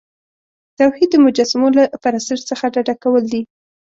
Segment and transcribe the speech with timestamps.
[0.77, 3.41] توحید د مجسمو له پرستش څخه ډډه کول دي.